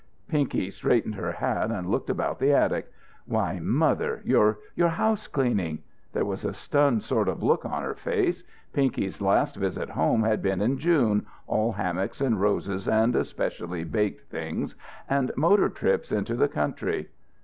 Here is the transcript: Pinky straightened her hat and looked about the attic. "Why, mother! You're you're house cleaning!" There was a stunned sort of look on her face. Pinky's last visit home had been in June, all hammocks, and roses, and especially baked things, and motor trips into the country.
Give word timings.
Pinky 0.27 0.71
straightened 0.71 1.13
her 1.13 1.31
hat 1.31 1.69
and 1.69 1.87
looked 1.87 2.09
about 2.09 2.39
the 2.39 2.51
attic. 2.51 2.91
"Why, 3.27 3.59
mother! 3.61 4.23
You're 4.25 4.57
you're 4.73 4.89
house 4.89 5.27
cleaning!" 5.27 5.83
There 6.11 6.25
was 6.25 6.43
a 6.43 6.53
stunned 6.53 7.03
sort 7.03 7.27
of 7.27 7.43
look 7.43 7.65
on 7.65 7.83
her 7.83 7.93
face. 7.93 8.43
Pinky's 8.73 9.21
last 9.21 9.57
visit 9.57 9.89
home 9.89 10.23
had 10.23 10.41
been 10.41 10.59
in 10.59 10.79
June, 10.79 11.27
all 11.45 11.73
hammocks, 11.73 12.19
and 12.19 12.41
roses, 12.41 12.87
and 12.87 13.15
especially 13.15 13.83
baked 13.83 14.21
things, 14.31 14.75
and 15.07 15.31
motor 15.37 15.69
trips 15.69 16.11
into 16.11 16.33
the 16.35 16.47
country. 16.47 17.09